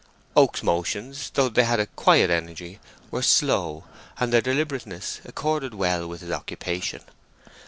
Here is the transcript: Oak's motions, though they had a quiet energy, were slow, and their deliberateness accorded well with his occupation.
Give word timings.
Oak's 0.35 0.63
motions, 0.63 1.29
though 1.35 1.47
they 1.47 1.63
had 1.63 1.79
a 1.79 1.85
quiet 1.85 2.31
energy, 2.31 2.79
were 3.11 3.21
slow, 3.21 3.83
and 4.19 4.33
their 4.33 4.41
deliberateness 4.41 5.21
accorded 5.25 5.75
well 5.75 6.07
with 6.07 6.21
his 6.21 6.31
occupation. 6.31 7.03